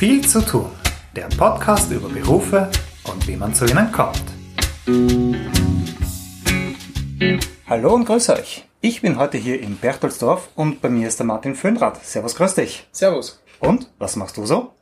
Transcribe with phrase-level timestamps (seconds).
[0.00, 0.70] Viel zu tun.
[1.14, 2.70] Der Podcast über Berufe
[3.04, 4.24] und wie man zu ihnen kommt.
[7.68, 8.64] Hallo und grüß euch.
[8.80, 12.02] Ich bin heute hier in Berchtoldsdorf und bei mir ist der Martin Föhnrad.
[12.02, 12.88] Servus, grüß dich.
[12.92, 13.42] Servus.
[13.58, 14.72] Und, was machst du so?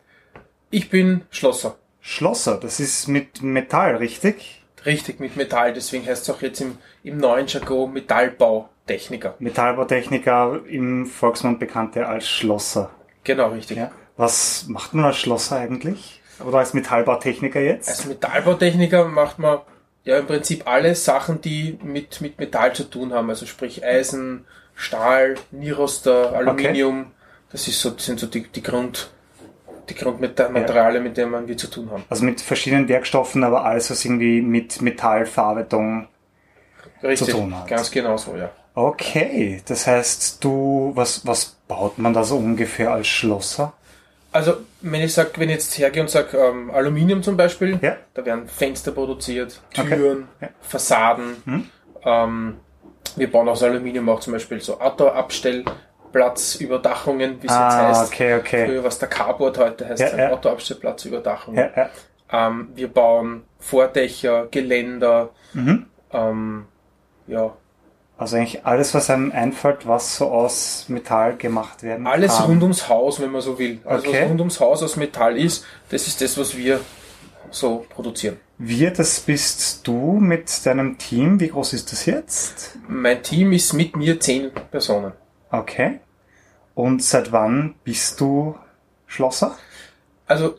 [0.71, 1.75] Ich bin Schlosser.
[2.01, 4.63] Schlosser, das ist mit Metall, richtig?
[4.87, 5.73] Richtig, mit Metall.
[5.73, 9.35] Deswegen heißt es auch jetzt im, im neuen Jargon Metallbautechniker.
[9.41, 12.91] Metallbautechniker im Volksmund bekannte als Schlosser.
[13.25, 13.79] Genau, richtig.
[13.79, 13.91] Ja.
[14.19, 16.21] Was macht man als Schlosser eigentlich?
[16.45, 17.89] Oder als Metallbautechniker jetzt?
[17.89, 19.61] Als Metallbautechniker macht man
[20.05, 23.31] ja im Prinzip alle Sachen, die mit, mit Metall zu tun haben.
[23.31, 24.45] Also sprich Eisen,
[24.75, 27.13] Stahl, Niroster, Aluminium.
[27.51, 29.11] Das ist so, das sind so die, die Grund,
[29.89, 32.05] die Grundmaterialien, mit denen wir zu tun haben.
[32.11, 36.09] Also mit verschiedenen Werkstoffen, aber alles, was irgendwie mit Metallverarbeitung
[37.05, 37.69] Richtig, zu tun hat.
[37.69, 38.51] ganz genau so, ja.
[38.75, 43.73] Okay, das heißt, du, was, was baut man da so ungefähr als Schlosser?
[44.31, 47.97] Also, wenn ich sag, wenn ich jetzt hergehe und sage ähm, Aluminium zum Beispiel, Ja.
[48.15, 49.97] da werden Fenster produziert, Okay.
[49.97, 50.49] Türen, Ja.
[50.61, 51.43] Fassaden.
[51.47, 51.67] Mhm.
[52.05, 52.57] Ähm,
[53.17, 58.13] wir bauen aus Aluminium auch zum Beispiel so Autoabstellplatzüberdachungen, wie es Ah, jetzt heißt.
[58.13, 58.67] okay, okay.
[58.67, 60.31] Früher was der Carport heute heißt, Ja, ein ja.
[60.31, 61.55] Autoabstellplatzüberdachung.
[61.55, 61.89] Ja, ja.
[62.31, 65.87] Ähm, wir bauen Vordächer, Geländer, Mhm.
[66.13, 66.67] ähm,
[67.27, 67.57] ja,
[68.19, 72.47] Also eigentlich alles, was einem einfällt, was so aus Metall gemacht werden alles kann.
[72.47, 73.79] rund ums Haus, wenn man so will.
[73.85, 74.23] Also Okay.
[74.23, 76.81] was rund ums Haus aus Metall ist, das ist das, was wir
[77.51, 78.39] so produzieren.
[78.59, 81.39] Wir, das bist du mit deinem Team.
[81.39, 82.77] Wie groß ist das jetzt?
[82.89, 85.13] Mein Team ist mit mir zehn Personen.
[85.53, 86.01] Okay.
[86.75, 88.57] Und seit wann bist du
[89.07, 89.57] Schlosser?
[90.27, 90.57] Also,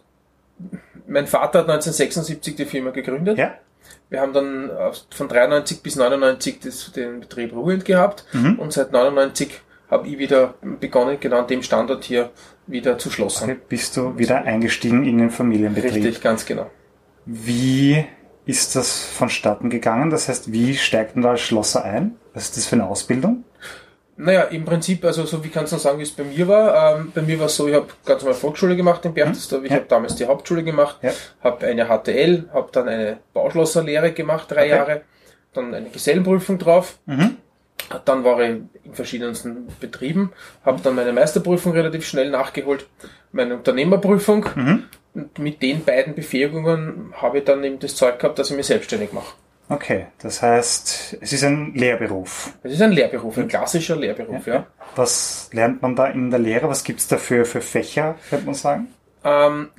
[1.08, 3.38] mein Vater hat 1976 die Firma gegründet.
[3.38, 3.54] Ja.
[4.10, 4.72] Wir haben dann
[5.12, 8.26] von 93 bis 99 das, den Betrieb ruhend gehabt.
[8.34, 8.58] Mhm.
[8.58, 12.32] Und seit 99 habe ich wieder begonnen, genau an dem Standort hier
[12.68, 13.46] wieder zu schlossen.
[13.46, 13.60] Okay.
[13.70, 15.94] Bist du wieder eingestiegen in den Familienbetrieb?
[15.94, 16.70] Richtig, ganz genau.
[17.26, 18.06] Wie
[18.46, 20.10] ist das vonstatten gegangen?
[20.10, 22.16] Das heißt, wie steigt man da als Schlosser ein?
[22.34, 23.44] Was ist das für eine Ausbildung?
[24.22, 26.98] Naja, im Prinzip, also so wie kannst du sagen, wie es bei mir war.
[27.00, 29.64] Ähm, bei mir war es so, ich habe ganz normal Volksschule gemacht in Berchtesgaden.
[29.66, 29.78] Ich Ja.
[29.78, 31.12] habe damals die Hauptschule gemacht, Ja.
[31.42, 34.70] habe eine HTL, habe dann eine Bauschlosserlehre gemacht, drei Okay.
[34.72, 35.02] Jahre,
[35.54, 36.98] dann eine Gesellenprüfung drauf.
[37.06, 37.38] Mhm.
[38.04, 40.34] Dann war ich in verschiedensten Betrieben,
[40.66, 42.88] habe dann meine Meisterprüfung relativ schnell nachgeholt,
[43.32, 44.46] meine Unternehmerprüfung.
[44.54, 44.84] Mhm.
[45.16, 48.68] Und mit den beiden Befähigungen habe ich dann eben das Zeug gehabt, dass ich mich
[48.68, 49.34] selbstständig mache.
[49.72, 52.54] Okay, das heißt, es ist ein Lehrberuf.
[52.64, 54.66] Das ist ein Lehrberuf, ein klassischer Lehrberuf, ja.
[54.96, 56.68] Was lernt man da in der Lehre?
[56.68, 58.88] Was gibt's da für, für Fächer, könnte man sagen?
[59.24, 59.70] Ähm,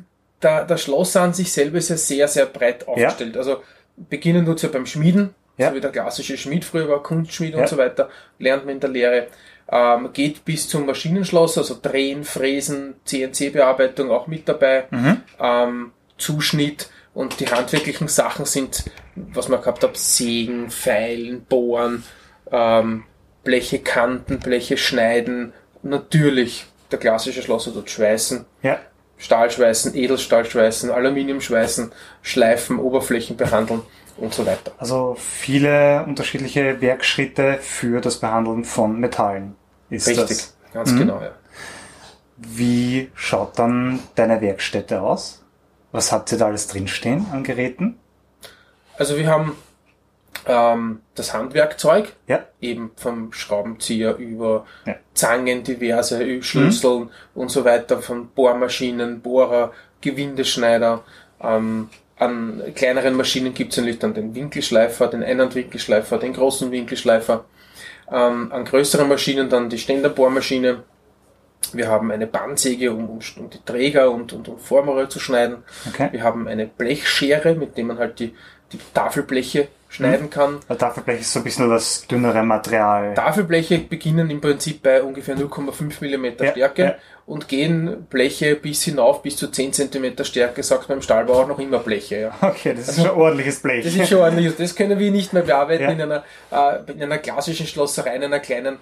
[0.42, 3.36] der, der Schlosser an sich selber ist ja sehr, sehr breit aufgestellt.
[3.36, 3.62] Also
[3.96, 5.70] beginnen tut ja beim Schmieden, Ja.
[5.70, 7.60] so wie der klassische Schmied früher war, Kunstschmied Ja.
[7.60, 8.08] und so weiter,
[8.38, 9.26] lernt man in der Lehre.
[9.72, 15.22] Ähm, geht bis zum Maschinenschloss, also Drehen, Fräsen, CNC-Bearbeitung auch mit dabei, Mhm.
[15.40, 18.84] ähm, Zuschnitt und die handwerklichen Sachen sind,
[19.16, 22.04] was man gehabt hat, Sägen, Feilen, Bohren,
[22.50, 23.04] ähm,
[23.44, 28.78] Bleche kanten, Bleche schneiden, natürlich der klassische Schlosser dort schweißen, Ja.
[29.18, 33.82] Stahlschweißen, Edelstahlschweißen, Aluminiumschweißen, Schleifen, Oberflächen behandeln
[34.16, 34.72] und so weiter.
[34.78, 39.56] Also viele unterschiedliche Werkschritte für das Behandeln von Metallen
[39.90, 40.56] ist Richtig, das.
[40.72, 40.98] ganz Mhm.
[40.98, 41.32] genau, ja.
[42.36, 45.39] Wie schaut dann deine Werkstätte aus?
[45.92, 47.98] Was habt ihr da alles drinstehen an Geräten?
[48.96, 49.56] Also wir haben
[50.46, 52.44] ähm, das Handwerkzeug, Ja.
[52.60, 54.96] eben vom Schraubenzieher über Ja.
[55.14, 61.02] Zangen, diverse Schlüsseln und so weiter, von Bohrmaschinen, Bohrer, Gewindeschneider.
[61.42, 67.44] Ähm, an kleineren Maschinen gibt es natürlich dann den Winkelschleifer, den Einhandwinkelschleifer, den großen Winkelschleifer.
[68.12, 70.82] Ähm, an größeren Maschinen dann die Ständerbohrmaschine.
[71.72, 75.58] Wir haben eine Bandsäge, um, um, um die Träger und, und um Formrohre zu schneiden.
[75.88, 76.08] Okay.
[76.12, 78.34] Wir haben eine Blechschere, mit der man halt die,
[78.72, 80.60] die Tafelbleche schneiden kann.
[80.68, 83.12] Weil Tafelblech ist so ein bisschen das dünnere Material.
[83.14, 86.94] Tafelbleche beginnen im Prinzip bei ungefähr 0,5 mm Ja, Stärke ja.
[87.26, 91.48] und gehen Bleche bis hinauf, bis zu 10 cm Stärke, sagt man im Stahlbau auch
[91.48, 92.20] noch immer Bleche.
[92.20, 92.34] Ja.
[92.40, 93.84] Okay, das ist schon ordentliches Blech.
[93.84, 94.54] Das ist schon ordentlich.
[94.56, 98.40] Das können wir nicht mehr bearbeiten in, einer, äh, in einer klassischen Schlosserei, in einer
[98.40, 98.78] kleinen,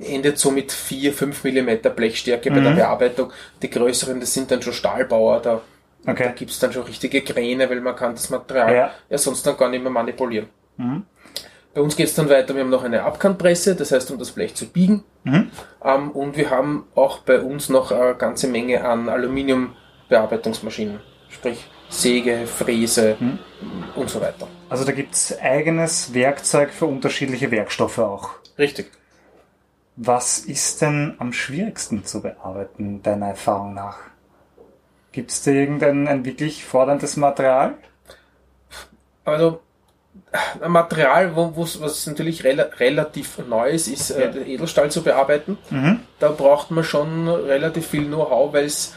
[0.00, 2.76] endet so mit 4, 5 mm Blechstärke bei der Mhm.
[2.76, 3.32] Bearbeitung.
[3.62, 5.60] Die größeren, das sind dann schon Stahlbauer, da,
[6.04, 6.32] da Okay.
[6.36, 8.90] gibt's dann schon richtige Kräne, weil man kann das Material Ja.
[9.08, 9.18] ja.
[9.18, 10.48] sonst dann gar nicht mehr manipulieren.
[10.76, 11.04] Mhm.
[11.74, 14.54] Bei uns geht's dann weiter, wir haben noch eine Abkantpresse, das heißt, um das Blech
[14.54, 15.04] zu biegen.
[15.24, 15.50] Mhm.
[15.84, 22.46] Ähm, und wir haben auch bei uns noch eine ganze Menge an Aluminiumbearbeitungsmaschinen, sprich Säge,
[22.46, 23.38] Fräse Mhm.
[23.96, 24.46] und so weiter.
[24.68, 28.30] Also da gibt's eigenes Werkzeug für unterschiedliche Werkstoffe auch.
[28.58, 28.90] Richtig.
[29.96, 33.98] Was ist denn am schwierigsten zu bearbeiten, deiner Erfahrung nach?
[35.12, 37.74] Gibt es da irgendein ein wirklich forderndes Material?
[39.24, 39.60] Also
[40.60, 44.42] ein Material, wo, was natürlich rela relativ neu ist, ist äh, ja.
[44.42, 45.58] Edelstahl zu bearbeiten.
[45.70, 46.00] Mhm.
[46.18, 48.94] Da braucht man schon relativ viel Know-how, weil es,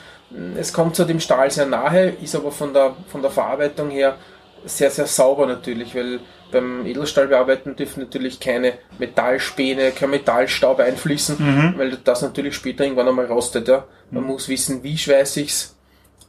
[0.55, 4.17] es kommt zu dem Stahl sehr nahe, ist aber von der, von der Verarbeitung her
[4.65, 6.19] sehr, sehr sauber natürlich, weil
[6.51, 11.73] beim Edelstahl bearbeiten dürfen natürlich keine Metallspäne, kein Metallstaub einfließen, mhm.
[11.77, 13.67] weil das natürlich später irgendwann einmal rostet.
[13.67, 13.85] Ja.
[14.11, 14.29] Man mhm.
[14.29, 15.75] muss wissen, wie schweiß ich's,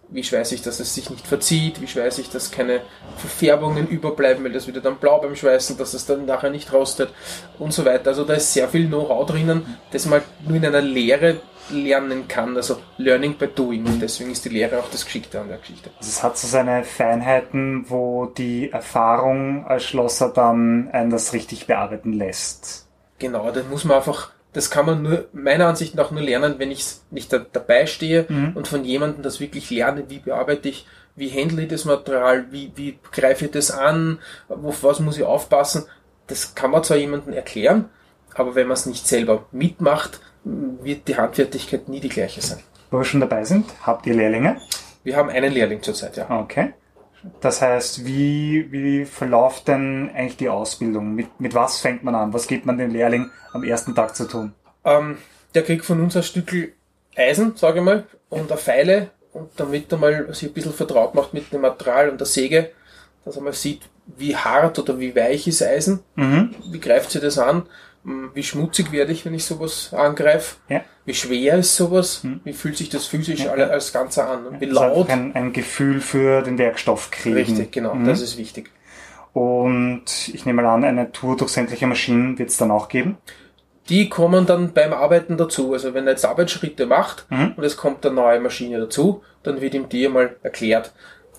[0.08, 2.80] wie schweiß ich, dass es sich nicht verzieht, wie schweiß ich, dass keine
[3.16, 7.10] Verfärbungen überbleiben, weil das wieder dann blau beim Schweißen, dass es dann nachher nicht rostet
[7.58, 8.10] und so weiter.
[8.10, 11.40] Also da ist sehr viel Know-how drinnen, das man nur in einer Lehre
[11.70, 15.48] lernen kann, also Learning by Doing und deswegen ist die Lehre auch das Geschickte an
[15.48, 15.90] der Geschichte.
[15.98, 21.66] Also es hat so seine Feinheiten, wo die Erfahrung als Schlosser dann einen das richtig
[21.66, 22.86] bearbeiten lässt.
[23.18, 26.70] Genau, da muss man einfach das kann man nur, meiner Ansicht nach nur lernen, wenn
[26.70, 28.52] ich nicht da, dabei stehe mhm.
[28.54, 32.72] und von jemandem das wirklich lerne, wie bearbeite ich, wie handle ich das Material, wie,
[32.76, 35.84] wie greife ich das an, auf was muss ich aufpassen.
[36.28, 37.86] Das kann man zwar jemandem erklären,
[38.34, 42.60] aber wenn man es nicht selber mitmacht, wird die Handfertigkeit nie die gleiche sein.
[42.90, 44.60] Wo wir schon dabei sind, habt ihr Lehrlinge?
[45.02, 46.30] Wir haben einen Lehrling zurzeit, ja.
[46.30, 46.74] Okay.
[47.40, 51.14] Das heißt, wie, wie verläuft denn eigentlich die Ausbildung?
[51.14, 52.32] Mit, mit was fängt man an?
[52.32, 54.52] Was gibt man dem Lehrling am ersten Tag zu tun?
[54.84, 55.16] Ähm,
[55.54, 56.72] der kriegt von uns ein Stückel
[57.16, 61.14] Eisen, sage ich mal, und eine Feile, und damit er mal sich ein bisschen vertraut
[61.14, 62.70] macht mit dem Material und der Säge,
[63.24, 66.54] dass er mal sieht, wie hart oder wie weich ist Eisen, mhm.
[66.70, 67.66] wie greift sie das an,
[68.04, 70.82] wie schmutzig werde ich, wenn ich sowas angreife, ja.
[71.06, 72.40] wie schwer ist sowas, hm.
[72.44, 73.52] wie fühlt sich das physisch ja.
[73.52, 75.08] als Ganze an, wie laut.
[75.08, 77.36] Ein, ein, Gefühl für den Werkstoff kriegen.
[77.36, 78.06] Richtig, genau, mhm.
[78.06, 78.70] das ist wichtig.
[79.32, 83.16] Und ich nehme mal an, eine Tour durch sämtliche Maschinen wird es dann auch geben?
[83.88, 85.72] Die kommen dann beim Arbeiten dazu.
[85.72, 87.54] Also wenn er jetzt Arbeitsschritte macht mhm.
[87.56, 90.92] und es kommt eine neue Maschine dazu, dann wird ihm die einmal erklärt.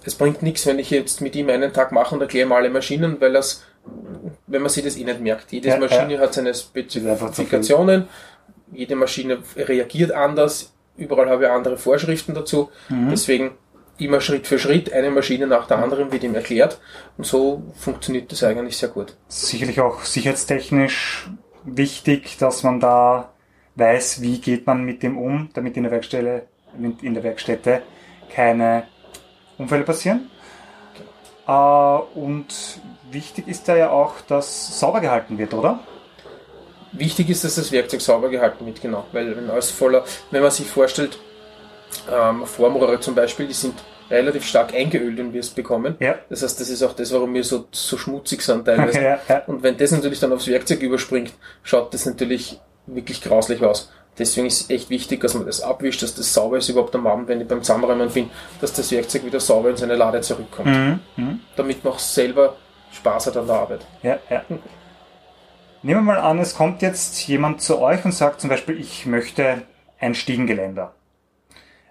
[0.03, 2.69] Es bringt nichts, wenn ich jetzt mit ihm einen Tag mache und erkläre ihm alle
[2.69, 3.63] Maschinen, weil das
[4.47, 5.51] wenn man sich das eh nicht merkt.
[5.51, 6.19] Jede ja, Maschine ja.
[6.19, 8.07] hat seine Spezifikationen,
[8.71, 12.69] jede Maschine reagiert anders, überall habe ich andere Vorschriften dazu.
[12.89, 13.09] Mhm.
[13.09, 13.51] Deswegen
[13.97, 16.79] immer Schritt für Schritt, eine Maschine nach der anderen wird ihm erklärt
[17.17, 19.15] und so funktioniert das eigentlich sehr gut.
[19.27, 21.29] Sicherlich auch sicherheitstechnisch
[21.63, 23.33] wichtig, dass man da
[23.75, 26.47] weiß, wie geht man mit dem um, damit in der Werkstätte,
[27.01, 27.81] in der Werkstätte
[28.33, 28.83] keine
[29.57, 30.29] Unfälle passieren.
[31.45, 32.07] Genau.
[32.15, 32.47] und
[33.11, 35.79] wichtig ist da ja auch, dass sauber gehalten wird, oder?
[36.91, 39.05] Wichtig ist, dass das Werkzeug sauber gehalten wird, genau.
[39.11, 41.19] Weil wenn alles voller, wenn man sich vorstellt,
[42.11, 43.75] ähm, Formrohre zum Beispiel, die sind
[44.09, 45.95] relativ stark eingeölt, wenn wir es bekommen.
[45.99, 46.15] Ja.
[46.29, 48.99] Das heißt, das ist auch das, warum wir so, so schmutzig sind teilweise.
[49.01, 49.43] Ja, ja.
[49.47, 51.33] Und wenn das natürlich dann aufs Werkzeug überspringt,
[51.63, 53.91] schaut das natürlich wirklich grauslich aus.
[54.17, 57.05] Deswegen ist es echt wichtig, dass man das abwischt, dass das sauber ist überhaupt am
[57.05, 58.29] Abend, wenn ich beim Zusammenräumen bin,
[58.61, 60.67] dass das Werkzeug wieder sauber in seine Lade zurückkommt.
[60.67, 60.99] Mhm.
[61.17, 61.39] Mhm.
[61.57, 62.55] Damit man auch selber
[62.93, 63.85] Spaß hat an der Arbeit.
[64.03, 64.43] Ja, ja.
[65.81, 69.05] Nehmen wir mal an, es kommt jetzt jemand zu euch und sagt zum Beispiel, ich
[69.05, 69.63] möchte
[69.99, 70.93] ein Stiegengeländer.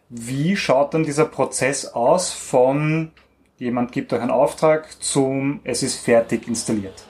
[0.09, 3.13] Wie schaut dann dieser Prozess aus von
[3.59, 7.05] jemand gibt euch einen Auftrag zum es ist fertig installiert?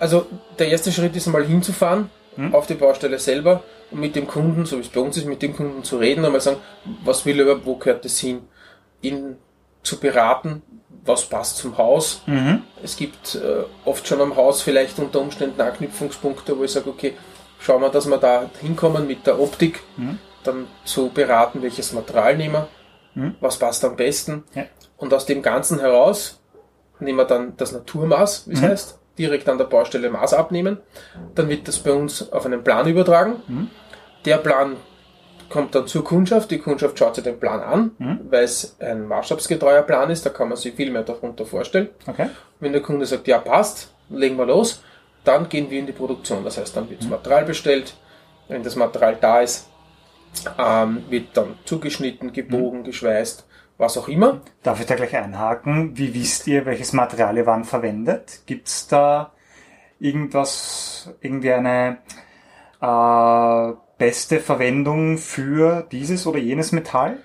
[0.00, 0.26] Also
[0.58, 2.54] der erste Schritt ist einmal hinzufahren hm?
[2.54, 5.42] auf die Baustelle selber und mit dem Kunden, so wie es bei uns ist, mit
[5.42, 6.58] dem Kunden zu reden und mal sagen,
[7.04, 8.42] was will er, wo gehört das hin,
[9.02, 9.36] ihn
[9.82, 10.62] zu beraten,
[11.04, 12.22] was passt zum Haus.
[12.26, 12.62] Mhm.
[12.82, 17.14] Es gibt äh, oft schon am Haus vielleicht unter Umständen Anknüpfungspunkte, wo ich sage, okay,
[17.58, 20.18] schauen wir, dass wir da hinkommen mit der Optik, mhm.
[20.44, 22.68] dann zu beraten, welches Material nehmen wir,
[23.14, 23.34] mhm.
[23.40, 24.44] was passt am besten.
[24.54, 24.66] Ja.
[24.96, 26.40] Und aus dem Ganzen heraus
[27.00, 28.66] nehmen wir dann das Naturmaß, wie es mhm.
[28.66, 30.78] heißt, direkt an der Baustelle Maß abnehmen.
[31.34, 33.42] Dann wird das bei uns auf einen Plan übertragen.
[33.46, 33.70] Mhm.
[34.24, 34.76] Der Plan
[35.48, 36.50] kommt dann zur Kundschaft.
[36.50, 38.20] Die Kundschaft schaut sich den Plan an, mhm.
[38.30, 40.24] weil es ein maßstabsgetreuer Plan ist.
[40.24, 41.88] Da kann man sich viel mehr darunter vorstellen.
[42.06, 42.30] Okay.
[42.60, 44.82] Wenn der Kunde sagt, ja passt, legen wir los,
[45.24, 46.44] dann gehen wir in die Produktion.
[46.44, 47.12] Das heißt, dann wird das mhm.
[47.12, 47.94] Material bestellt.
[48.48, 49.68] Wenn das Material da ist,
[50.58, 52.84] ähm, wird dann zugeschnitten, gebogen, mhm.
[52.84, 53.46] geschweißt,
[53.78, 54.42] was auch immer.
[54.62, 55.96] Darf ich da gleich einhaken?
[55.96, 58.40] Wie wisst ihr, welches Material ihr wann verwendet?
[58.44, 59.32] Gibt es da
[60.00, 61.98] irgendwas, irgendwie eine
[62.80, 67.18] äh, beste Verwendung für dieses oder jenes Metall?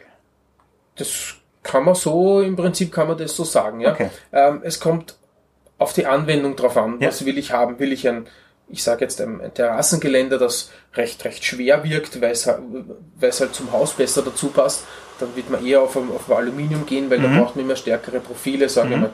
[0.96, 3.94] Das kann man so, im Prinzip kann man das so sagen, ja.
[3.94, 4.10] Okay.
[4.32, 5.18] Ähm, es kommt
[5.80, 7.00] auf die Anwendung drauf an.
[7.00, 7.08] Ja.
[7.08, 7.80] Was will ich haben?
[7.80, 8.28] Will ich ein,
[8.74, 13.94] ich sage jetzt ein, Terrassengeländer, das recht, recht schwer wirkt, weil es, halt zum Haus
[13.94, 14.84] besser dazu passt,
[15.20, 17.24] dann wird man eher auf, auf Aluminium gehen, weil mhm.
[17.24, 19.02] da braucht man immer stärkere Profile, sage ich mhm.
[19.04, 19.12] mal.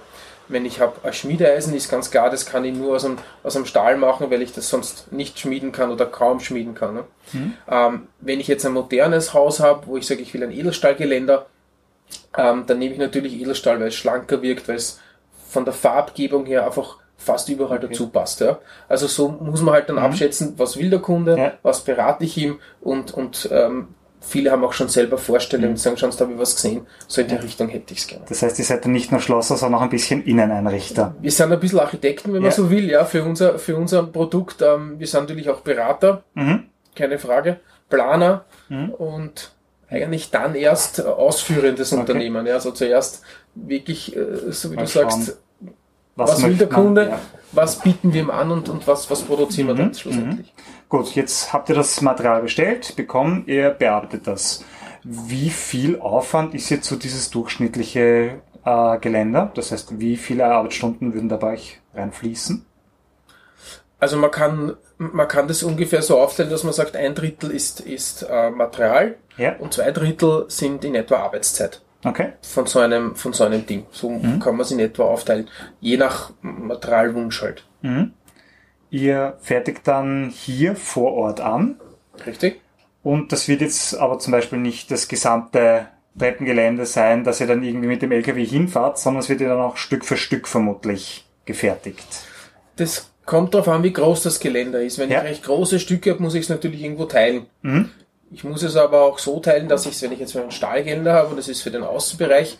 [0.47, 3.55] Wenn ich habe ein Schmiedeeisen, ist ganz klar, das kann ich nur aus einem, aus
[3.55, 6.95] einem Stahl machen, weil ich das sonst nicht schmieden kann oder kaum schmieden kann.
[6.95, 7.03] Ne?
[7.33, 7.53] Mhm.
[7.69, 11.47] Ähm, wenn ich jetzt ein modernes Haus habe, wo ich sage, ich will ein Edelstahlgeländer,
[12.37, 14.99] ähm, dann nehme ich natürlich Edelstahl, weil es schlanker wirkt, weil es
[15.49, 17.87] von der Farbgebung her einfach fast überall okay.
[17.89, 18.39] dazu passt.
[18.39, 18.59] Ja.
[18.87, 20.03] Also so muss man halt dann mhm.
[20.03, 21.53] abschätzen, was will der Kunde, ja.
[21.61, 23.89] was berate ich ihm und, und ähm,
[24.21, 25.73] viele haben auch schon selber Vorstellungen mhm.
[25.73, 27.41] und sagen, schon, da habe ich was gesehen, so in die ja.
[27.41, 28.25] Richtung hätte ich es gerne.
[28.27, 31.15] Das heißt, ihr seid dann nicht nur Schlosser, sondern auch ein bisschen Inneneinrichter.
[31.19, 34.61] Wir sind ein bisschen Architekten, wenn man so will, ja, für unser, für unser Produkt.
[34.61, 36.65] Ähm, wir sind natürlich auch Berater, mhm.
[36.95, 37.59] keine Frage,
[37.89, 38.91] Planer mhm.
[38.91, 39.51] und
[39.89, 42.01] eigentlich dann erst ausführendes okay.
[42.01, 42.45] Unternehmen.
[42.45, 43.23] Ja, also zuerst
[43.55, 45.09] wirklich, äh, so wie Mal du schauen.
[45.09, 45.41] sagst,
[46.19, 47.19] was, was will der Kunde, ja.
[47.51, 50.53] was bieten wir ihm an und, und was, was produzieren wir dann mhm, schlussendlich.
[50.55, 50.87] Mhm.
[50.89, 54.63] Gut, jetzt habt ihr das Material bestellt, bekommen, ihr bearbeitet das.
[55.03, 59.51] Wie viel Aufwand ist jetzt so dieses durchschnittliche äh, Geländer?
[59.55, 62.65] Das heißt, wie viele Arbeitsstunden würden da bei euch reinfließen?
[63.99, 67.81] Also man kann, man kann das ungefähr so aufteilen, dass man sagt, ein Drittel ist,
[67.81, 69.55] ist äh, Material ja.
[69.57, 71.81] und zwei Drittel sind in etwa Arbeitszeit.
[72.03, 72.33] Okay.
[72.41, 73.85] Von so einem, von so einem Ding.
[73.91, 74.39] So mhm.
[74.39, 75.49] kann man es in etwa aufteilen.
[75.81, 77.65] Je nach Materialwunsch halt.
[77.81, 78.13] Mhm.
[78.89, 81.79] Ihr fertigt dann hier vor Ort an.
[82.25, 82.61] Richtig.
[83.03, 85.87] Und das wird jetzt aber zum Beispiel nicht das gesamte
[86.17, 89.59] Treppengelände sein, dass ihr dann irgendwie mit dem LKW hinfahrt, sondern es wird ja dann
[89.59, 92.05] auch Stück für Stück vermutlich gefertigt.
[92.75, 94.97] Das kommt darauf an, wie groß das Geländer ist.
[94.99, 95.19] Wenn ja.
[95.19, 97.45] ich recht große Stücke habe, muss ich es natürlich irgendwo teilen.
[97.61, 97.91] Mhm.
[98.31, 101.13] Ich muss es aber auch so teilen, dass ich es, wenn ich jetzt ein Stahlgeländer
[101.13, 102.57] habe, und das ist für den Außenbereich,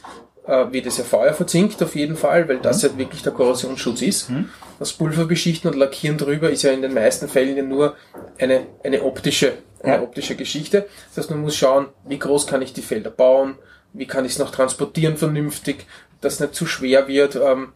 [0.48, 2.90] äh, wird es ja Feuer verzinkt auf jeden Fall, weil das mhm.
[2.90, 4.30] ja wirklich der Korrosionsschutz ist.
[4.30, 4.50] Mhm.
[4.80, 7.96] Das Pulver beschichten und lackieren drüber ist ja in den meisten Fällen ja nur
[8.40, 10.02] eine, eine optische, eine ja.
[10.02, 10.88] optische Geschichte.
[11.10, 13.56] Das heißt, man muss schauen, wie groß kann ich die Felder bauen,
[13.94, 15.86] wie kann ich es noch transportieren vernünftig,
[16.22, 17.36] dass es nicht zu schwer wird.
[17.36, 17.74] Ähm,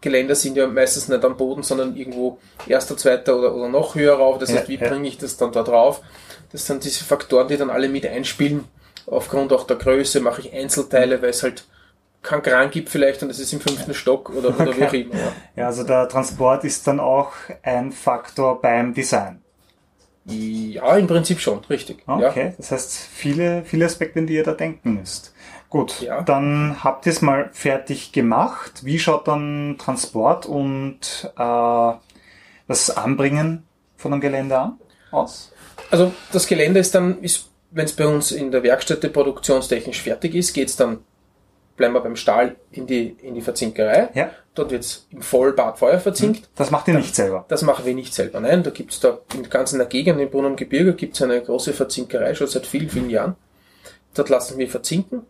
[0.00, 4.14] Geländer sind ja meistens nicht am Boden, sondern irgendwo erster, zweiter oder, oder noch höher
[4.14, 4.38] rauf.
[4.38, 4.88] Das heißt, wie ja.
[4.88, 6.02] bringe ich das dann da drauf?
[6.52, 8.64] Das sind diese Faktoren, die dann alle mit einspielen.
[9.06, 11.64] Aufgrund auch der Größe mache ich Einzelteile, weil es halt
[12.22, 14.80] keinen Kran gibt vielleicht und es ist im fünften Stock oder, oder okay.
[14.80, 15.32] wie auch immer.
[15.56, 15.66] Ja.
[15.66, 17.32] also der Transport ist dann auch
[17.62, 19.42] ein Faktor beim Design.
[20.24, 22.04] Ja, im Prinzip schon, richtig.
[22.06, 22.52] Okay, ja.
[22.56, 25.34] das heißt viele, viele Aspekte, in die ihr da denken müsst.
[25.68, 26.22] Gut, ja.
[26.22, 28.84] dann habt ihr es mal fertig gemacht.
[28.84, 31.92] Wie schaut dann Transport und äh,
[32.68, 33.64] das Anbringen
[33.96, 34.78] von einem Gelände an,
[35.10, 35.51] aus?
[35.92, 40.34] Also das Gelände ist dann, ist, wenn es bei uns in der Werkstätte produktionstechnisch fertig
[40.34, 41.04] ist, geht es dann
[41.76, 44.10] bleiben wir beim Stahl in die, in die Verzinkerei.
[44.14, 44.30] Ja.
[44.54, 46.48] Dort wird es im Vollbad Feuer verzinkt.
[46.54, 47.44] Das macht ihr nicht selber?
[47.48, 48.40] Das machen wir nicht selber.
[48.40, 51.22] Nein, da gibt es da in ganz in der Gegend, im Brunnen Gebirge, gibt es
[51.22, 53.36] eine große Verzinkerei, schon seit vielen, vielen Jahren.
[54.14, 55.22] Dort lassen wir verzinken.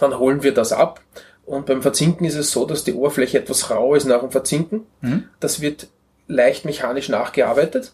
[0.00, 1.00] Dann holen wir das ab.
[1.44, 4.86] Und beim Verzinken ist es so, dass die Oberfläche etwas rau ist nach dem Verzinken.
[5.00, 5.28] Mhm.
[5.40, 5.88] Das wird
[6.26, 7.92] leicht mechanisch nachgearbeitet.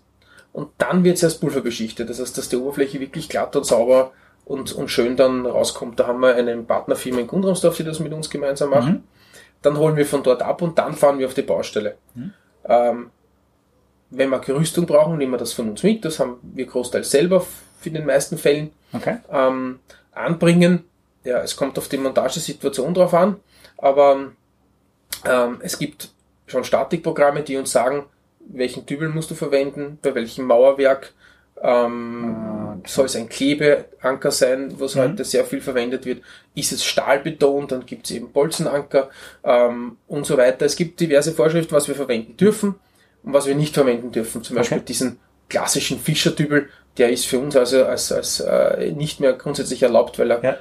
[0.55, 2.09] Und dann wird es erst pulverbeschichtet.
[2.09, 4.13] Das heißt, dass die Oberfläche wirklich glatt und sauber
[4.45, 5.99] und, und schön dann rauskommt.
[5.99, 8.93] Da haben wir einen Partnerfirma in Gundramsdorf, die das mit uns gemeinsam machen.
[8.93, 9.03] Mhm.
[9.63, 11.97] Dann holen wir von dort ab und dann fahren wir auf die Baustelle.
[12.15, 12.33] Mhm.
[12.67, 13.11] Ähm,
[14.11, 16.05] wenn wir Gerüstung brauchen, nehmen wir das von uns mit.
[16.05, 17.45] Das haben wir großteils selber
[17.81, 18.71] für den meisten Fällen.
[18.93, 19.17] Okay.
[19.33, 19.81] Ähm,
[20.13, 20.85] anbringen,
[21.25, 23.41] ja, es kommt auf die Montagesituation drauf an,
[23.77, 24.31] aber
[25.25, 26.11] ähm, es gibt
[26.47, 28.05] schon Statikprogramme, die uns sagen,
[28.47, 31.13] welchen Dübel musst du verwenden, bei welchem Mauerwerk,
[31.63, 35.01] ähm, ah, soll es ein Klebeanker sein, was mhm.
[35.01, 36.23] heute sehr viel verwendet wird.
[36.55, 39.11] Ist es Stahlbeton, dann gibt es eben Bolzenanker
[39.45, 40.67] ähm, und so weiter.
[40.67, 42.75] Es gibt diverse Vorschriften, was wir verwenden dürfen
[43.23, 44.43] und was wir nicht verwenden dürfen.
[44.43, 44.87] Zum Beispiel okay.
[44.87, 50.19] diesen klassischen Fischerdübel, der ist für uns also als, als äh, nicht mehr grundsätzlich erlaubt,
[50.19, 50.57] weil er ja.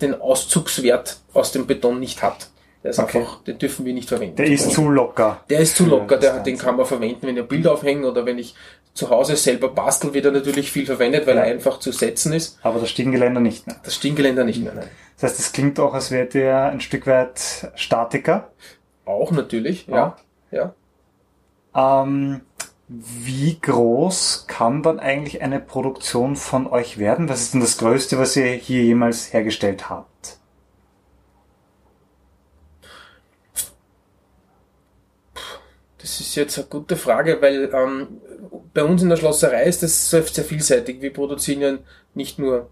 [0.00, 2.48] den Auszugswert aus dem Beton nicht hat.
[2.82, 3.18] Der ist okay.
[3.18, 4.36] einfach, den dürfen wir nicht verwenden.
[4.36, 5.44] Der ist zu locker.
[5.50, 8.38] Der ist zu locker, der, den kann man verwenden, wenn ein Bild aufhängen oder wenn
[8.38, 8.54] ich
[8.94, 11.42] zu Hause selber bastel, wird er natürlich viel verwendet, weil ja.
[11.42, 12.58] er einfach zu setzen ist.
[12.62, 13.76] Aber das Stiegengeländer nicht mehr.
[13.84, 14.88] Das Stiegengeländer nicht mehr, nein.
[15.18, 18.50] Das heißt, es klingt auch, als wärt ihr ein Stück weit Statiker.
[19.04, 20.16] Auch natürlich, ja.
[20.50, 20.74] ja.
[21.74, 22.40] Ähm,
[22.88, 27.28] wie groß kann dann eigentlich eine Produktion von euch werden?
[27.28, 30.39] Was ist denn das Größte, was ihr hier jemals hergestellt habt?
[36.00, 38.20] Das ist jetzt eine gute Frage, weil ähm,
[38.72, 41.02] bei uns in der Schlosserei ist das sehr vielseitig.
[41.02, 41.80] Wir produzieren
[42.14, 42.70] nicht nur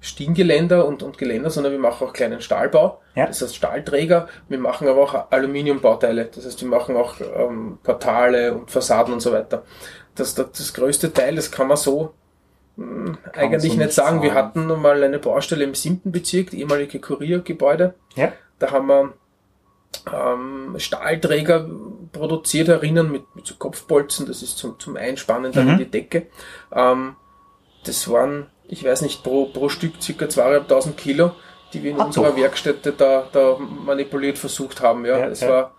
[0.00, 3.26] Stiegengeländer und, und Geländer, sondern wir machen auch kleinen Stahlbau, ja.
[3.26, 4.28] das heißt Stahlträger.
[4.48, 9.20] Wir machen aber auch Aluminiumbauteile, das heißt wir machen auch ähm, Portale und Fassaden und
[9.20, 9.64] so weiter.
[10.14, 12.14] Das, das, das größte Teil, das kann man so
[12.76, 14.18] hm, eigentlich so nicht sagen.
[14.18, 14.22] sagen.
[14.22, 17.94] Wir hatten mal eine Baustelle im siebten Bezirk, ehemalige Kuriergebäude.
[18.14, 18.32] Ja.
[18.60, 19.14] Da haben wir
[20.12, 21.68] ähm, Stahlträger
[22.12, 25.72] produziert herinnen mit, mit so Kopfbolzen, das ist zum, zum Einspannen dann Mhm.
[25.72, 26.26] in die Decke.
[26.72, 27.16] Ähm,
[27.84, 31.32] das waren, ich weiß nicht, pro, pro Stück circa 2.500 Kilo,
[31.72, 32.36] die wir in Ah, unserer doch.
[32.36, 35.04] Werkstätte da, da manipuliert versucht haben.
[35.04, 35.48] Ja, Ja, es ja.
[35.48, 35.74] war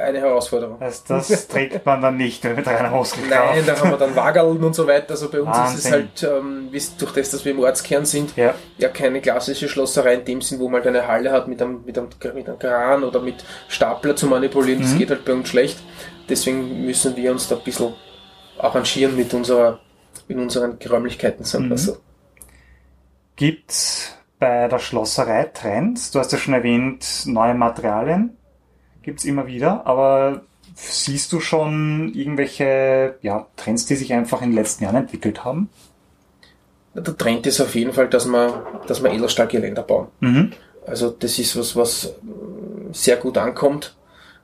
[0.00, 0.78] eine Herausforderung.
[0.80, 3.54] Das, das trägt man dann nicht mit reiner Muskelkraft.
[3.54, 5.10] Nein, da haben wir dann Wagerln und so weiter.
[5.10, 5.92] Also bei uns ist es Wahnsinn.
[5.92, 10.24] halt, ähm, durch das, dass wir im Ortskern sind, Ja, ja keine klassische Schlosserei in
[10.24, 13.04] dem Sinn, wo man halt eine Halle hat mit einem, mit einem, mit einem Kran
[13.04, 14.82] oder mit Stapler zu manipulieren.
[14.82, 14.98] Das Mhm.
[14.98, 15.78] geht halt bei uns schlecht.
[16.28, 17.92] Deswegen müssen wir uns da ein bisschen
[18.58, 19.80] arrangieren mit unserer,
[20.28, 21.78] in unseren Räumlichkeiten, sagen wir Mhm.
[21.78, 21.96] so.
[23.36, 26.10] gibt's bei der Schlosserei Trends?
[26.10, 28.36] Du hast ja schon erwähnt, neue Materialien
[29.02, 30.42] gibt's immer wieder, aber
[30.74, 35.68] siehst du schon irgendwelche ja, Trends, die sich einfach in den letzten Jahren entwickelt haben?
[36.94, 40.08] Der Trend ist auf jeden Fall, dass wir, dass wir Edelstahlgeländer bauen.
[40.20, 40.52] Mhm.
[40.86, 43.94] Also das ist was, was ähm, sehr gut ankommt.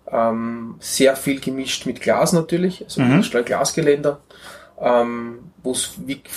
[0.08, 3.25] Ähm, sehr viel gemischt mit Glas natürlich, also Mhm.
[3.25, 4.20] Stahl-Glasgeländer.
[4.80, 5.95] Ähm, Wo es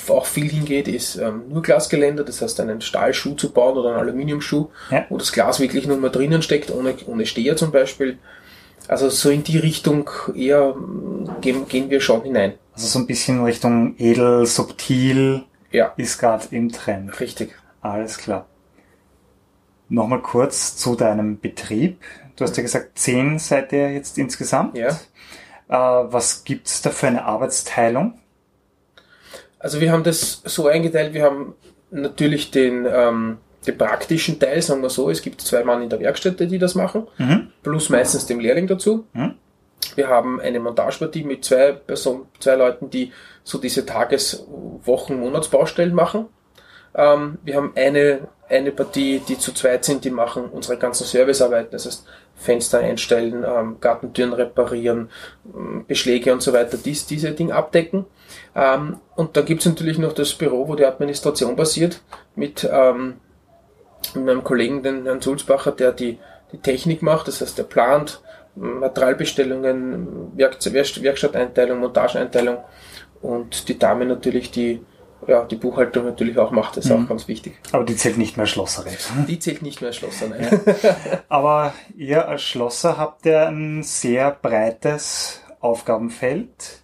[0.09, 3.99] auch viel hingeht, ist ähm, nur Glasgeländer, das heißt einen Stahlschuh zu bauen oder einen
[3.99, 5.05] Aluminiumschuh, Ja.
[5.09, 8.17] wo das Glas wirklich nur mal drinnen steckt, ohne, ohne Steher zum Beispiel.
[8.87, 12.53] Also so in die Richtung eher ähm, gehen, gehen wir schon hinein.
[12.73, 17.19] Also so ein bisschen Richtung edel, subtil Ja, ist gerade im Trend.
[17.19, 17.53] richtig.
[17.81, 18.47] Alles klar.
[19.89, 21.99] Nochmal kurz zu deinem Betrieb.
[22.35, 24.77] Du hast ja gesagt, zehn seid ihr jetzt insgesamt.
[24.77, 24.89] Ja.
[25.67, 28.13] Äh, was gibt's da für eine Arbeitsteilung?
[29.59, 31.53] Also wir haben das so eingeteilt, wir haben
[31.91, 33.37] natürlich den, ähm,
[33.67, 36.75] den praktischen Teil, sagen wir so, es gibt zwei Mann in der Werkstätte, die das
[36.75, 37.47] machen, Mhm.
[37.61, 39.05] plus meistens dem Lehrling dazu.
[39.13, 39.35] Mhm.
[39.95, 43.11] Wir haben eine Montagepartie mit zwei Personen, zwei Leuten, die
[43.43, 44.45] so diese Tages-,
[44.85, 46.27] Wochen-, Monatsbaustellen machen.
[46.95, 51.71] Ähm, wir haben eine, eine Partie, die zu zweit sind, die machen unsere ganzen Servicearbeiten,
[51.71, 55.09] das heißt Fenster einstellen, ähm, Gartentüren reparieren,
[55.53, 58.05] ähm, Beschläge und so weiter, dies, diese Dinge abdecken.
[58.55, 62.01] Ähm, und dann gibt's natürlich noch das Büro, wo die Administration passiert,
[62.35, 63.15] mit, ähm,
[64.15, 66.17] mit meinem Kollegen, den Herrn Sulzbacher, der die,
[66.51, 68.21] die Technik macht, das heißt, der plant
[68.55, 72.57] Materialbestellungen, Werk Werk- Werkstatteinteilung, Montageeinteilung
[73.21, 74.81] und die Dame natürlich, die
[75.27, 77.03] ja, die Buchhaltung natürlich auch macht, das ist Mhm.
[77.03, 77.59] auch ganz wichtig.
[77.73, 78.97] Aber die zählt nicht mehr als Schlosserei.
[79.27, 80.61] Die zählt nicht mehr Schlosser, nein.
[81.27, 86.79] Aber ihr als Schlosser habt ja ein sehr breites Aufgabenfeld.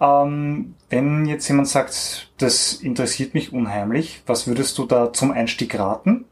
[0.00, 5.78] Ähm, wenn jetzt jemand sagt, das interessiert mich unheimlich, was würdest du da zum Einstieg
[5.78, 6.26] raten?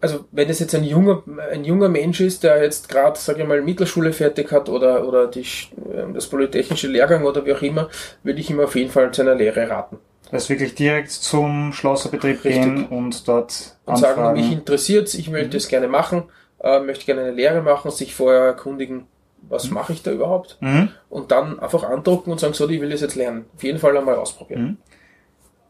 [0.00, 3.48] also wenn es jetzt ein junger, ein junger Mensch ist, der jetzt gerade, sage ich
[3.48, 7.62] mal, Mittelschule fertig hat oder, oder die, Sch- äh, das Polytechnische Lehrgang oder wie auch
[7.62, 7.88] immer,
[8.22, 9.98] würde ich ihm auf jeden Fall zu einer Lehre raten.
[10.30, 12.44] Das wirklich direkt zum Schlosserbetrieb Richtig.
[12.44, 14.34] gehen und dort Und sagen, anfragen.
[14.34, 16.24] mich interessiert ich möchte es gerne machen,
[16.60, 19.06] äh, möchte gerne eine Lehre machen, sich vorher erkundigen,
[19.48, 20.58] was mache ich da überhaupt?
[20.60, 20.88] mhm.
[21.08, 23.46] Und dann einfach andrucken und sagen, so, ich will das jetzt lernen.
[23.56, 24.62] Auf jeden Fall einmal ausprobieren.
[24.62, 24.76] Mhm.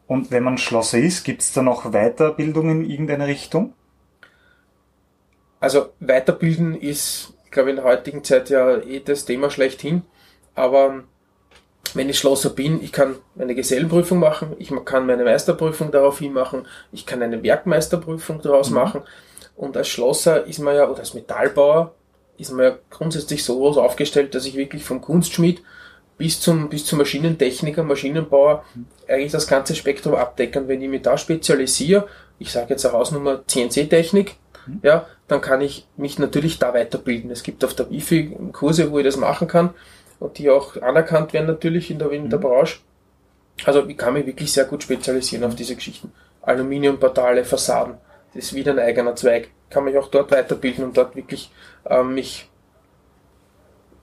[0.07, 3.73] Und wenn man Schlosser ist, gibt es da noch Weiterbildung in irgendeine Richtung?
[5.59, 10.03] Also weiterbilden ist, glaube ich, in der heutigen Zeit ja eh das Thema schlechthin.
[10.53, 11.03] Aber
[11.93, 16.67] wenn ich Schlosser bin, ich kann eine Gesellenprüfung machen, ich kann meine Meisterprüfung daraufhin machen,
[16.91, 18.75] ich kann eine Werkmeisterprüfung daraus Mhm.
[18.75, 19.01] machen.
[19.55, 21.95] Und als Schlosser ist man ja, oder als Metallbauer,
[22.37, 25.61] ist man ja grundsätzlich so groß aufgestellt, dass ich wirklich vom Kunstschmied
[26.17, 28.63] bis zum, bis zum Maschinentechniker, Maschinenbauer
[29.07, 30.67] eigentlich das ganze Spektrum abdecken.
[30.67, 32.07] Wenn ich mich da spezialisiere,
[32.39, 34.35] ich sage jetzt eine Hausnummer CNC-Technik,
[34.81, 37.31] ja, dann kann ich mich natürlich da weiterbilden.
[37.31, 39.73] Es gibt auf der IFI Kurse, wo ich das machen kann
[40.19, 42.79] und die auch anerkannt werden natürlich in der, in der Branche.
[43.63, 46.11] Also ich kann mich wirklich sehr gut spezialisieren auf diese Geschichten.
[46.41, 47.95] Aluminiumportale, Fassaden,
[48.33, 49.49] das ist wieder ein eigener Zweig.
[49.75, 51.51] Kann mich auch dort weiterbilden und dort wirklich
[51.85, 52.49] ähm, mich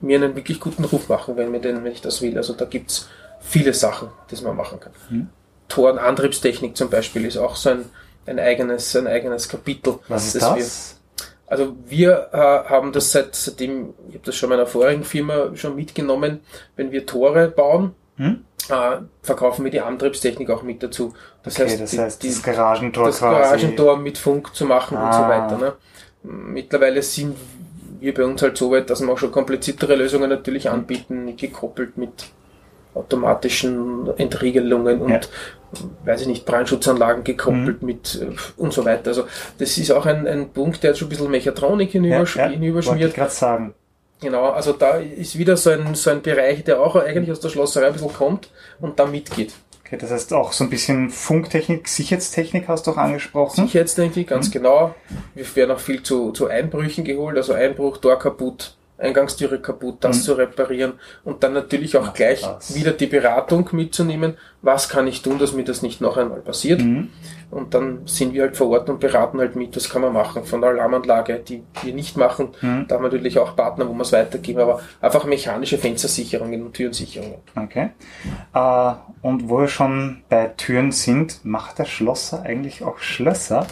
[0.01, 2.37] mir einen wirklich guten Ruf machen, wenn, mir denn, wenn ich das will.
[2.37, 3.09] Also da gibt's
[3.39, 4.91] viele Sachen, die man machen kann.
[5.09, 5.29] Mhm.
[5.67, 7.85] Tor- und Antriebstechnik zum Beispiel ist auch so ein,
[8.27, 9.97] ein eigenes, ein eigenes Kapitel.
[10.09, 10.99] Was ist das das?
[11.17, 15.55] Wir, also wir äh, haben das seit, seitdem, ich habe das schon meiner vorigen Firma
[15.55, 16.41] schon mitgenommen,
[16.75, 18.45] wenn wir Tore bauen, Hm?
[18.69, 21.13] äh, verkaufen wir die Antriebstechnik auch mit dazu.
[21.43, 23.19] Das Okay, heißt, das heißt, die, das Garagentor das.
[23.19, 25.29] Garagentor mit Funk zu machen und so Ah.
[25.29, 25.57] weiter.
[25.57, 25.73] Ne?
[26.23, 27.35] Mittlerweile sind
[27.99, 31.97] wir bei uns halt so weit, dass wir auch schon kompliziertere Lösungen natürlich anbieten, gekoppelt
[31.97, 32.27] mit
[32.93, 35.19] automatischen Entriegelungen und Ja.
[36.05, 37.85] weiß ich nicht, Brandschutzanlagen gekoppelt Mhm.
[37.87, 39.07] mit äh, und so weiter.
[39.07, 39.25] Also
[39.57, 42.47] das ist auch ein, ein Punkt, der jetzt schon ein bisschen Mechatronik hinübersch ja, ja,
[42.49, 43.09] wollte hinüberschmiert.
[43.09, 43.73] ich gerade sagen.
[44.23, 47.49] Genau, also da ist wieder so ein, so ein Bereich, der auch eigentlich aus der
[47.49, 49.53] Schlosserei ein bisschen kommt und da mitgeht.
[49.85, 53.65] Okay, das heißt auch so ein bisschen Funktechnik, Sicherheitstechnik hast du auch angesprochen.
[53.65, 54.51] Sicherheitstechnik, ganz mhm.
[54.53, 54.95] genau.
[55.35, 60.17] Wir werden auch viel zu, zu Einbrüchen geholt, also Einbruch, Tor kaputt, Eingangstüre kaputt, das
[60.17, 60.21] mhm.
[60.21, 62.75] zu reparieren und dann natürlich auch gleich das.
[62.75, 64.37] wieder die Beratung mitzunehmen.
[64.61, 66.81] Was kann ich tun, dass mir das nicht noch einmal passiert?
[66.81, 67.09] Mhm.
[67.51, 70.43] Und dann sind wir halt vor Ort und beraten halt mit, was kann man machen
[70.45, 72.49] von der Alarmanlage, die wir nicht machen.
[72.61, 72.85] Mhm.
[72.87, 76.73] Da haben wir natürlich auch Partner, wo wir es weitergeben, aber einfach mechanische Fenstersicherungen und
[76.73, 77.39] Türensicherungen.
[77.55, 77.89] Okay.
[78.53, 83.67] Äh, und wo wir schon bei Türen sind, macht der Schlosser eigentlich auch Schlösser?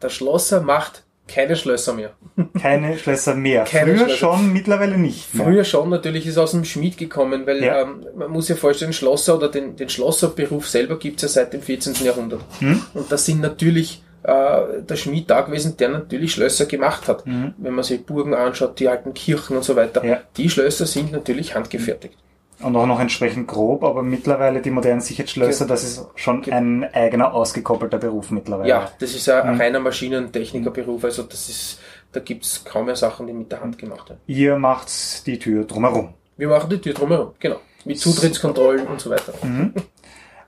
[0.00, 2.12] Der Schlosser macht keine Schlösser mehr.
[2.60, 3.64] Keine Schlösser mehr.
[3.64, 4.16] Keine Früher Schlösser.
[4.16, 5.34] schon, mittlerweile nicht.
[5.34, 5.44] Mehr.
[5.44, 7.82] Früher schon, natürlich ist aus dem Schmied gekommen, weil ja.
[7.82, 11.52] ähm, man muss ja vorstellen, Schlosser oder den, den Schlosserberuf selber gibt es ja seit
[11.52, 12.04] dem 14.
[12.04, 12.40] Jahrhundert.
[12.58, 12.82] Hm?
[12.94, 17.26] Und das sind natürlich äh, der Schmied da gewesen, der natürlich Schlösser gemacht hat.
[17.26, 17.54] Mhm.
[17.58, 20.20] Wenn man sich Burgen anschaut, die alten Kirchen und so weiter, ja.
[20.36, 22.16] die Schlösser sind natürlich handgefertigt.
[22.60, 27.32] Und auch noch entsprechend grob, aber mittlerweile die modernen Sicherheitsschlösser, das ist schon ein eigener
[27.32, 28.68] ausgekoppelter Beruf mittlerweile.
[28.68, 29.60] Ja, das ist ein, mhm.
[29.60, 31.78] reiner Maschinentechnikerberuf, also das ist,
[32.10, 34.20] da gibt's kaum mehr Sachen, die mit der Hand gemacht werden.
[34.26, 36.14] Ihr macht die Tür drumherum.
[36.36, 37.60] Wir machen die Tür drumherum, genau.
[37.84, 39.34] Mit Zutrittskontrollen und so weiter.
[39.42, 39.72] Mhm.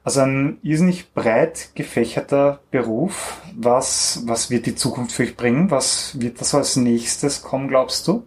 [0.03, 3.41] Also ein irrsinnig breit gefächerter Beruf.
[3.55, 5.71] Was, was wird die Zukunft für euch bringen?
[5.71, 8.25] Was wird das als nächstes kommen, glaubst du?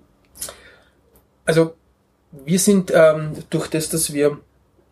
[1.45, 1.73] Also
[2.45, 4.37] wir sind ähm, durch das, dass wir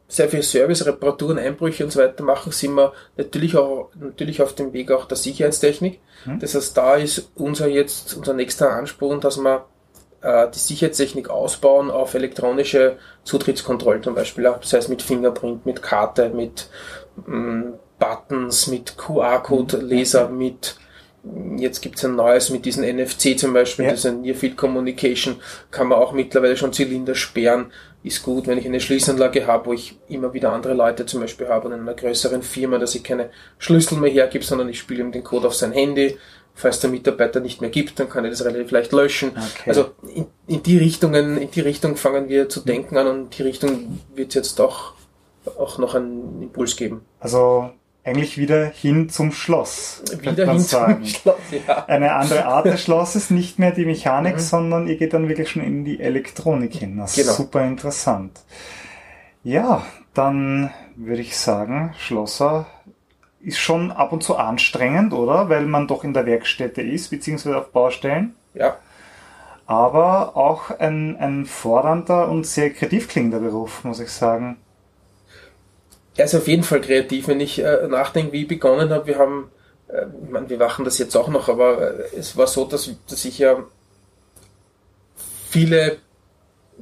[0.08, 4.54] sehr viel Service, Reparaturen, Einbrüche und so weiter machen, sind wir natürlich auch natürlich auf
[4.54, 6.00] dem Weg auch der Sicherheitstechnik.
[6.26, 6.40] Mhm.
[6.40, 9.66] Das heißt, da ist unser jetzt unser nächster Ansporn, dass wir
[10.22, 16.30] äh, die Sicherheitstechnik ausbauen auf elektronische Zutrittskontrollen zum Beispiel, sei es mit Fingerprint, mit Karte,
[16.30, 16.70] mit
[17.28, 20.38] ähm, Buttons, mit QR-Code-Leser, mhm.
[20.38, 20.76] mit
[21.58, 23.92] Jetzt gibt's ein neues mit diesen NFC zum Beispiel, ja.
[23.92, 25.36] diese Near Field Communication,
[25.70, 27.72] kann man auch mittlerweile schon Zylinder sperren.
[28.04, 31.48] Ist gut, wenn ich eine Schließanlage habe, wo ich immer wieder andere Leute zum Beispiel
[31.48, 33.30] habe und in einer größeren Firma, dass ich keine
[33.60, 36.18] Schlüssel mehr hergebe, sondern ich spiele ihm den Code auf sein Handy.
[36.56, 39.30] Falls der Mitarbeiter nicht mehr gibt, dann kann er das relativ leicht löschen.
[39.30, 39.70] Okay.
[39.70, 43.44] Also in, in, die Richtungen, in die Richtung fangen wir zu denken an und die
[43.44, 44.96] Richtung wird jetzt doch
[45.46, 47.02] auch noch einen Impuls geben.
[47.20, 47.72] Also
[48.04, 50.02] eigentlich wieder hin zum Schloss.
[50.20, 51.04] Wieder hin sagen.
[51.04, 51.36] zum Schloss,
[51.68, 51.86] ja.
[51.86, 54.40] Eine andere Art des Schlosses, nicht mehr die Mechanik, mhm.
[54.40, 56.98] sondern ihr geht dann wirklich schon in die Elektronik hin.
[56.98, 57.32] Das genau.
[57.32, 58.40] ist super interessant.
[59.44, 59.84] Ja,
[60.14, 62.66] dann würde ich sagen, Schlosser
[63.40, 65.50] ist schon ab und zu anstrengend, oder?
[65.50, 68.36] Weil man doch in der Werkstätte ist, beziehungsweise auf Baustellen.
[68.54, 68.78] Ja.
[69.66, 74.58] Aber auch ein, ein fordernder und sehr kreativ klingender Beruf, muss ich sagen
[76.18, 77.28] er ist auf jeden Fall kreativ.
[77.28, 79.52] Wenn ich äh, nachdenke, wie ich begonnen habe, wir haben,
[79.88, 82.90] äh, ich meine, wir machen das jetzt auch noch, aber äh, es war so, dass,
[83.08, 83.64] dass ich ja
[85.50, 85.98] viele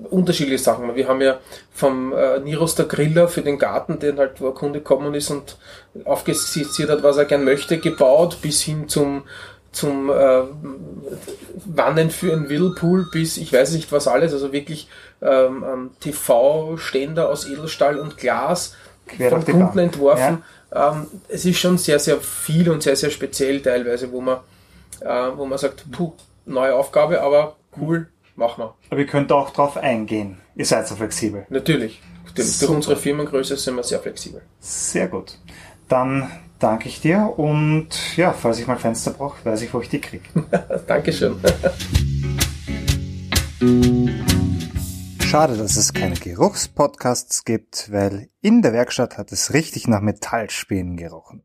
[0.10, 0.96] unterschiedliche Sachen.
[0.96, 1.40] Wir haben ja
[1.72, 5.30] vom äh, Niros der Griller für den Garten, den halt, wo ein Kunde gekommen ist
[5.30, 5.58] und
[6.06, 9.24] aufgeskizziert hat, was er gern möchte, gebaut, bis hin zum
[9.72, 10.44] zum äh,
[11.66, 14.88] Wannen für einen Whirlpool bis ich weiß nicht was alles, also wirklich
[15.22, 18.76] ähm, TV-Ständer aus Edelstahl und Glas,
[19.10, 20.44] Quer vom Kunden entworfen.
[20.72, 20.92] Ja.
[20.92, 24.40] Ähm, es ist schon sehr, sehr viel und sehr, sehr speziell teilweise, wo man,
[25.02, 26.14] äh, wo man sagt, puh,
[26.46, 28.76] neue Aufgabe, aber cool, machen wir.
[28.90, 30.38] Aber ihr könnt auch drauf eingehen.
[30.56, 31.46] Ihr seid so flexibel.
[31.50, 32.02] Natürlich.
[32.36, 34.42] Durch, durch unsere Firmengröße sind wir sehr flexibel.
[34.60, 35.38] Sehr gut.
[35.88, 39.90] Dann danke ich dir und ja, falls ich mal Fenster brauche, weiß ich, wo ich
[39.90, 40.24] die kriege.
[40.88, 41.40] Dankeschön.
[45.30, 50.98] Schade, dass es keine Geruchspodcasts gibt, weil in der Werkstatt hat es richtig nach Metallspänen
[50.98, 51.44] gerochen.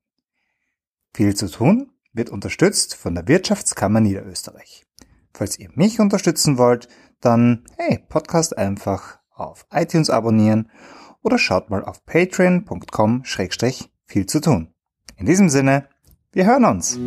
[1.13, 4.87] Viel zu tun wird unterstützt von der Wirtschaftskammer Niederösterreich.
[5.35, 6.89] Falls ihr mich unterstützen wollt,
[7.21, 10.71] dann hey, Podcast einfach auf iTunes abonnieren
[11.21, 14.73] oder schaut mal auf patreon.com schrägstrich viel zu tun.
[15.17, 15.91] In diesem Sinne,
[16.33, 16.99] wir hören uns.